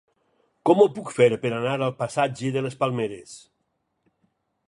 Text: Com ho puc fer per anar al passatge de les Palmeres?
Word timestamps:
Com 0.69 0.79
ho 0.83 0.87
puc 0.95 1.11
fer 1.17 1.27
per 1.43 1.51
anar 1.57 1.75
al 1.75 1.93
passatge 2.01 2.51
de 2.57 2.65
les 2.67 2.79
Palmeres? 2.81 3.39